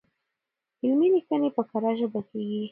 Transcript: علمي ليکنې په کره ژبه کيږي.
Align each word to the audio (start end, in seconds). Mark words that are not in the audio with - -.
علمي 0.83 1.07
ليکنې 1.15 1.49
په 1.55 1.61
کره 1.69 1.91
ژبه 1.99 2.21
کيږي. 2.29 2.63